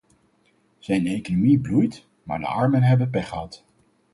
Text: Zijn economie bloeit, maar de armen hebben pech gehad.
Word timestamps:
Zijn 0.79 1.07
economie 1.07 1.59
bloeit, 1.59 2.07
maar 2.23 2.39
de 2.39 2.45
armen 2.45 2.83
hebben 2.83 3.09
pech 3.09 3.29
gehad. 3.29 3.65